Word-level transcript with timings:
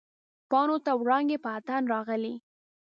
پاڼو 0.49 0.77
ته 0.85 0.91
وړانګې 1.01 1.37
په 1.43 1.49
اتڼ 1.57 1.81
راغلي 1.93 2.33